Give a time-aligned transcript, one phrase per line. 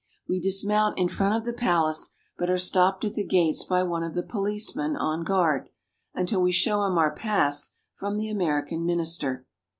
[0.27, 4.01] We dismount in front of the palace, but are stopped at the gates by one
[4.01, 5.69] of the policemen on guard,
[6.15, 9.45] until we show him our pass from the American Minister.